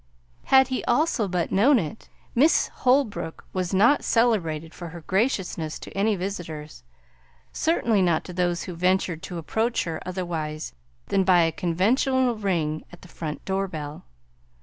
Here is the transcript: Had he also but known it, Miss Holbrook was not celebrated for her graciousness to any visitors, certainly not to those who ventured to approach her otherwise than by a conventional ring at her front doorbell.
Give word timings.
Had 0.45 0.69
he 0.69 0.83
also 0.85 1.27
but 1.27 1.51
known 1.51 1.77
it, 1.77 2.09
Miss 2.33 2.69
Holbrook 2.69 3.45
was 3.53 3.71
not 3.71 4.03
celebrated 4.03 4.73
for 4.73 4.87
her 4.87 5.01
graciousness 5.01 5.77
to 5.77 5.95
any 5.95 6.15
visitors, 6.15 6.81
certainly 7.53 8.01
not 8.01 8.23
to 8.23 8.33
those 8.33 8.63
who 8.63 8.73
ventured 8.73 9.21
to 9.21 9.37
approach 9.37 9.83
her 9.83 10.01
otherwise 10.03 10.73
than 11.09 11.23
by 11.23 11.41
a 11.43 11.51
conventional 11.51 12.33
ring 12.35 12.83
at 12.91 13.05
her 13.05 13.07
front 13.09 13.45
doorbell. 13.45 14.03